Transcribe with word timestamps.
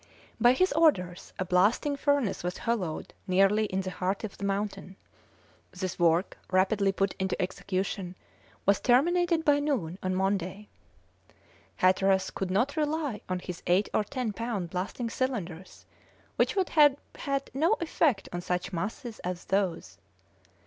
By 0.39 0.53
his 0.53 0.73
orders 0.73 1.31
a 1.37 1.45
blasting 1.45 1.95
furnace 1.95 2.43
was 2.43 2.57
hollowed 2.57 3.13
nearly 3.27 3.65
in 3.65 3.81
the 3.81 3.91
heart 3.91 4.23
of 4.23 4.35
the 4.35 4.43
mountain. 4.43 4.95
This 5.69 5.99
work, 5.99 6.39
rapidly 6.51 6.91
put 6.91 7.13
into 7.19 7.39
execution, 7.39 8.15
was 8.65 8.79
terminated 8.79 9.45
by 9.45 9.59
noon 9.59 9.99
on 10.01 10.15
Monday. 10.15 10.69
Hatteras 11.75 12.31
could 12.31 12.49
not 12.49 12.75
rely 12.75 13.21
on 13.29 13.37
his 13.37 13.61
eight 13.67 13.89
or 13.93 14.03
ten 14.03 14.33
pound 14.33 14.71
blasting 14.71 15.07
cylinders, 15.11 15.85
which 16.35 16.55
would 16.55 16.69
have 16.69 16.95
had 17.13 17.51
no 17.53 17.73
effect 17.79 18.27
on 18.33 18.41
such 18.41 18.73
masses 18.73 19.19
as 19.19 19.45
those. 19.45 19.99